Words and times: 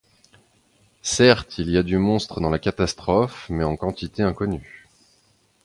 Certes, 1.03 1.59
il 1.59 1.69
y 1.69 1.77
a 1.77 1.83
du 1.83 1.99
monstre 1.99 2.41
dans 2.41 2.49
la 2.49 2.57
catastrophe, 2.57 3.45
mais 3.51 3.63
en 3.63 3.75
quantité 3.75 4.23
inconnue. 4.23 4.87